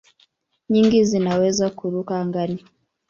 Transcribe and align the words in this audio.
Nyingi 0.69 0.99
zinaweza 1.09 1.65
kuruka 1.77 2.13
angani. 2.21 2.59